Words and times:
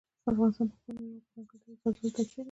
افغانستان 0.31 0.67
په 0.71 0.75
خپلو 0.79 0.99
مېوو 1.05 1.17
او 1.17 1.21
په 1.25 1.29
ځانګړي 1.33 1.61
ډول 1.65 1.75
زردالو 1.93 2.13
تکیه 2.15 2.25
لري. 2.37 2.39